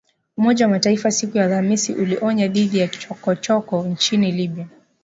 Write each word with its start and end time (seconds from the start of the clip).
Umoja 0.37 0.65
wa 0.65 0.71
Mataifa 0.71 1.11
siku 1.11 1.37
ya 1.37 1.45
Alhamisi 1.45 1.93
ulionya 1.93 2.47
dhidi 2.47 2.79
ya 2.79 2.87
chokochoko 2.87 3.83
nchini 3.83 4.31
Libya 4.31 4.67